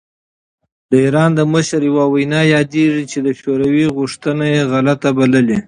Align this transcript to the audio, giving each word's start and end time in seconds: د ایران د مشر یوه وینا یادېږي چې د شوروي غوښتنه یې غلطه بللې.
د 0.89 0.91
ایران 1.05 1.31
د 1.35 1.41
مشر 1.53 1.81
یوه 1.89 2.05
وینا 2.13 2.41
یادېږي 2.55 3.03
چې 3.11 3.17
د 3.25 3.27
شوروي 3.39 3.85
غوښتنه 3.97 4.45
یې 4.53 4.61
غلطه 4.71 5.09
بللې. 5.17 5.59